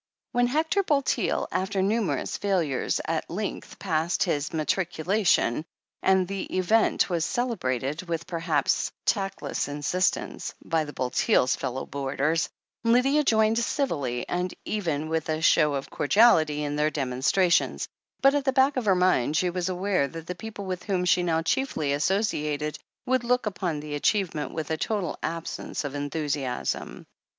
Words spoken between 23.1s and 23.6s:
look